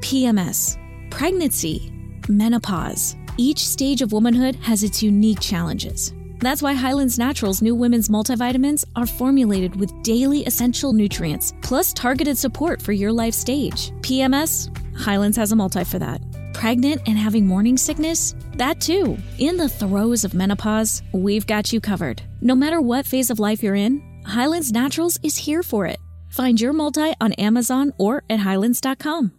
[0.00, 0.78] PMS,
[1.10, 1.92] pregnancy,
[2.28, 3.16] menopause.
[3.36, 6.12] Each stage of womanhood has its unique challenges.
[6.38, 12.38] That's why Highlands Naturals new women's multivitamins are formulated with daily essential nutrients, plus targeted
[12.38, 13.90] support for your life stage.
[14.02, 16.20] PMS, Highlands has a multi for that.
[16.54, 18.34] Pregnant and having morning sickness?
[18.56, 19.16] That too.
[19.38, 22.22] In the throes of menopause, we've got you covered.
[22.40, 25.98] No matter what phase of life you're in, Highlands Naturals is here for it.
[26.28, 29.37] Find your multi on Amazon or at highlands.com.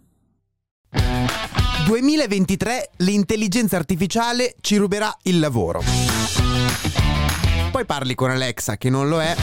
[1.86, 5.82] 2023 l'intelligenza artificiale ci ruberà il lavoro.
[7.70, 9.34] Poi parli con Alexa che non lo è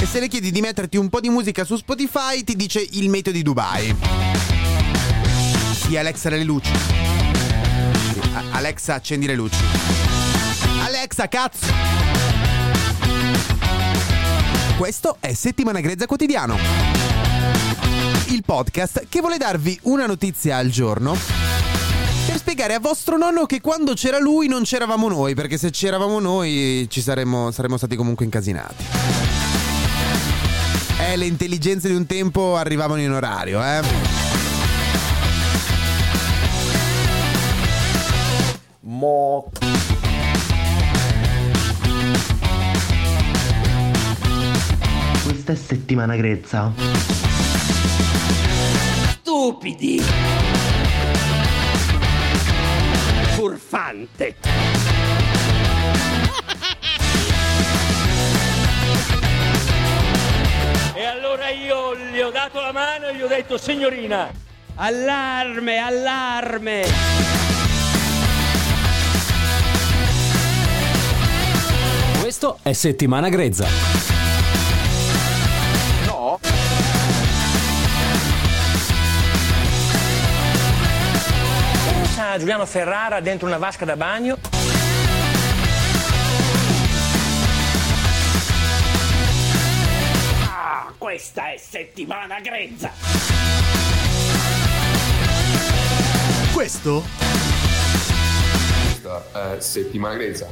[0.00, 3.08] e se le chiedi di metterti un po' di musica su Spotify ti dice il
[3.08, 3.94] meteo di Dubai.
[5.72, 6.70] Sì, Alexa le luci.
[8.52, 9.58] Alexa accendi le luci.
[10.84, 11.66] Alexa cazzo!
[14.76, 17.05] Questo è Settimana Grezza Quotidiano.
[18.28, 21.16] Il podcast che vuole darvi una notizia al giorno
[22.26, 26.18] per spiegare a vostro nonno che quando c'era lui non c'eravamo noi, perché se c'eravamo
[26.18, 28.84] noi ci saremmo, saremmo stati comunque incasinati.
[31.08, 33.80] Eh, le intelligenze di un tempo arrivavano in orario, eh.
[38.80, 39.52] Mo.
[45.22, 47.35] Questa è settimana grezza.
[49.12, 50.02] Stupidi.
[53.34, 54.36] Furfante.
[60.94, 64.30] E allora io gli ho dato la mano e gli ho detto, signorina,
[64.76, 66.84] allarme, allarme.
[72.20, 74.15] Questo è Settimana Grezza.
[82.38, 84.36] Giuliano Ferrara dentro una vasca da bagno.
[90.48, 92.90] Ah, questa è settimana grezza.
[96.52, 97.04] Questo
[98.90, 100.48] Questa è settimana grezza.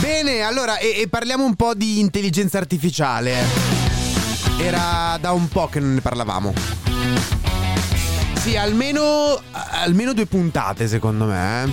[0.00, 3.34] Bene, allora, e, e parliamo un po' di intelligenza artificiale.
[4.58, 6.52] Era da un po' che non ne parlavamo.
[8.48, 11.64] Sì, almeno, almeno due puntate, secondo me.
[11.64, 11.70] eh.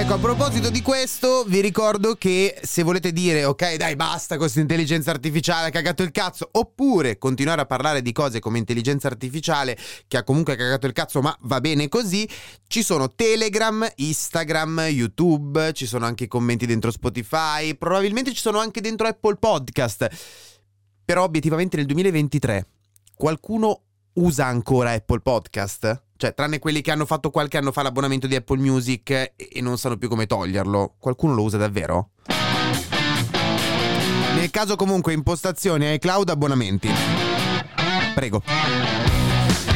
[0.00, 4.38] Ecco, a proposito di questo, vi ricordo che se volete dire ok, dai, basta con
[4.38, 9.06] questa intelligenza artificiale, ha cagato il cazzo, oppure continuare a parlare di cose come intelligenza
[9.06, 9.78] artificiale
[10.08, 12.28] che ha comunque cagato il cazzo, ma va bene così,
[12.66, 18.58] ci sono Telegram, Instagram, YouTube, ci sono anche i commenti dentro Spotify, probabilmente ci sono
[18.58, 20.08] anche dentro Apple Podcast.
[21.04, 22.66] Però obiettivamente nel 2023
[23.14, 23.83] qualcuno
[24.14, 26.02] usa ancora Apple Podcast?
[26.16, 29.60] Cioè, tranne quelli che hanno fatto qualche anno fa l'abbonamento di Apple Music e, e
[29.60, 30.94] non sanno più come toglierlo.
[30.98, 32.10] Qualcuno lo usa davvero?
[34.34, 36.90] Nel caso comunque impostazioni iCloud abbonamenti.
[38.14, 38.42] Prego.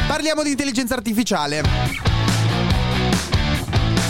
[0.07, 1.63] Parliamo di intelligenza artificiale.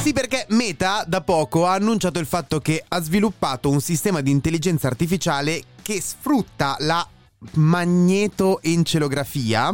[0.01, 4.31] Sì, perché Meta da poco ha annunciato il fatto che ha sviluppato un sistema di
[4.31, 7.05] intelligenza artificiale che sfrutta la
[7.53, 9.73] magnetoencelografia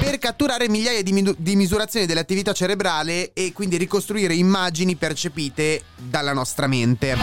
[0.00, 6.32] per catturare migliaia di, mi- di misurazioni dell'attività cerebrale e quindi ricostruire immagini percepite dalla
[6.32, 7.16] nostra mente.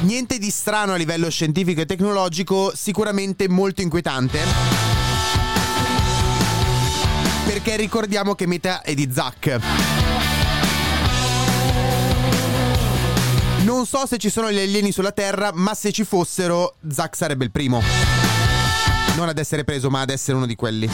[0.00, 4.40] Niente di strano a livello scientifico e tecnologico, sicuramente molto inquietante.
[7.46, 9.60] Perché ricordiamo che Meta è di Zack.
[13.64, 17.44] Non so se ci sono gli alieni sulla Terra, ma se ci fossero, Zack sarebbe
[17.44, 18.23] il primo.
[19.24, 20.86] Non ad essere preso, ma ad essere uno di quelli.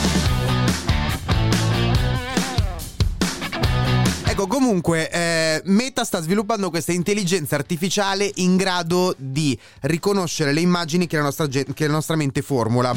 [4.24, 11.08] Ecco, comunque, eh, Meta sta sviluppando questa intelligenza artificiale in grado di riconoscere le immagini
[11.08, 12.94] che la nostra, che la nostra mente formula.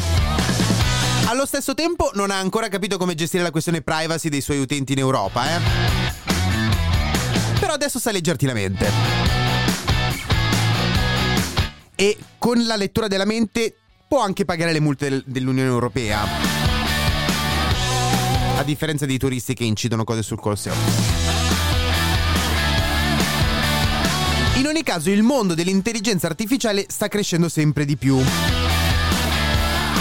[1.26, 4.94] Allo stesso tempo non ha ancora capito come gestire la questione privacy dei suoi utenti
[4.94, 5.60] in Europa, eh.
[7.60, 8.92] Però adesso sa leggerti la mente.
[11.96, 13.78] E con la lettura della mente
[14.14, 16.22] può anche pagare le multe del- dell'Unione Europea.
[18.58, 20.76] A differenza dei turisti che incidono cose sul Colosseo.
[24.58, 28.22] In ogni caso, il mondo dell'intelligenza artificiale sta crescendo sempre di più.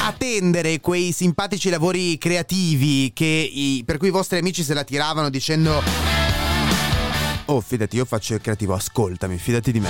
[0.04, 5.82] Attendere quei simpatici lavori creativi i- per cui i vostri amici se la tiravano dicendo
[7.46, 9.88] Oh, fidati, io faccio il creativo, ascoltami, fidati di me.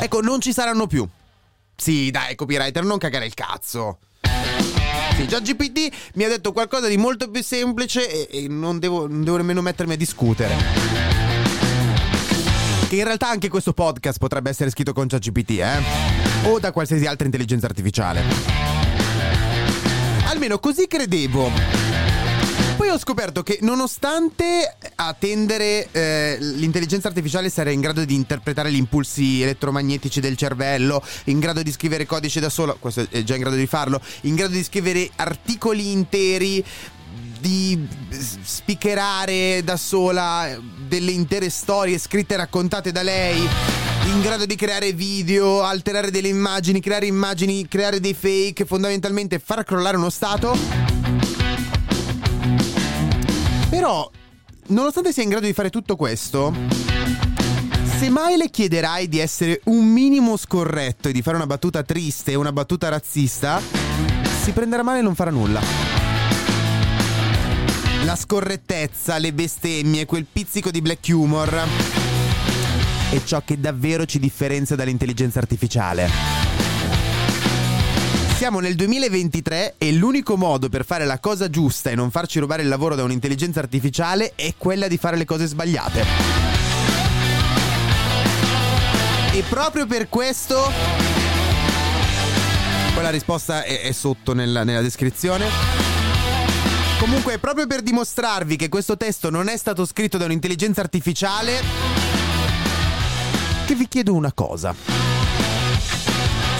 [0.00, 1.06] Ecco, non ci saranno più.
[1.80, 4.00] Sì, dai, copywriter, non cagare il cazzo.
[5.16, 9.08] Sì, già GPT mi ha detto qualcosa di molto più semplice e, e non, devo,
[9.08, 10.54] non devo nemmeno mettermi a discutere.
[12.86, 15.82] Che in realtà anche questo podcast potrebbe essere scritto con ChatGPT, eh?
[16.44, 18.22] O da qualsiasi altra intelligenza artificiale.
[20.26, 21.79] Almeno così credevo
[22.90, 29.42] ho scoperto che nonostante a eh, l'intelligenza artificiale sia in grado di interpretare gli impulsi
[29.42, 33.56] elettromagnetici del cervello, in grado di scrivere codice da solo, questo è già in grado
[33.56, 36.64] di farlo, in grado di scrivere articoli interi
[37.38, 40.58] di spiccherare da sola
[40.88, 43.38] delle intere storie scritte e raccontate da lei,
[44.06, 49.62] in grado di creare video, alterare delle immagini, creare immagini, creare dei fake, fondamentalmente far
[49.64, 50.89] crollare uno stato.
[53.70, 54.10] Però,
[54.66, 56.52] nonostante sia in grado di fare tutto questo,
[57.98, 62.32] se mai le chiederai di essere un minimo scorretto e di fare una battuta triste
[62.32, 63.62] e una battuta razzista,
[64.42, 65.60] si prenderà male e non farà nulla.
[68.04, 71.62] La scorrettezza, le bestemmie, quel pizzico di black humor
[73.10, 76.39] è ciò che davvero ci differenzia dall'intelligenza artificiale.
[78.40, 82.62] Siamo nel 2023 e l'unico modo per fare la cosa giusta e non farci rubare
[82.62, 86.04] il lavoro da un'intelligenza artificiale è quella di fare le cose sbagliate.
[89.34, 90.72] E proprio per questo...
[92.94, 95.44] Poi la risposta è, è sotto nella, nella descrizione.
[96.98, 101.60] Comunque, proprio per dimostrarvi che questo testo non è stato scritto da un'intelligenza artificiale,
[103.66, 105.09] che vi chiedo una cosa.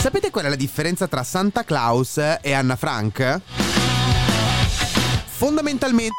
[0.00, 3.38] Sapete qual è la differenza tra Santa Claus e Anna Frank?
[5.26, 6.14] Fondamentalmente...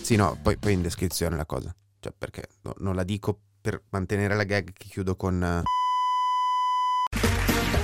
[0.00, 1.74] Sì, no, poi, poi in descrizione la cosa.
[1.98, 5.64] Cioè, perché no, non la dico per mantenere la gag che chiudo con...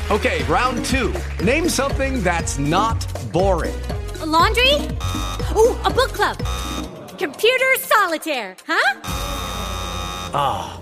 [0.09, 0.15] Uh...
[0.15, 1.11] Ok, round 2.
[1.41, 3.75] Name something that's not boring.
[4.21, 4.77] A laundry?
[5.55, 6.37] Oh, a book club.
[7.19, 9.01] Computer solitaire, huh?
[10.31, 10.82] Ah.